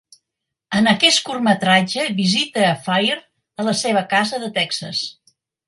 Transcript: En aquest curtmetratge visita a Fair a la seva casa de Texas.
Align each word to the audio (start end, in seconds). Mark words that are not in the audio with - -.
En 0.79 0.87
aquest 0.91 1.21
curtmetratge 1.27 2.07
visita 2.21 2.65
a 2.69 2.71
Fair 2.89 3.19
a 3.21 3.69
la 3.71 3.77
seva 3.85 4.05
casa 4.17 4.43
de 4.47 4.53
Texas. 4.59 5.07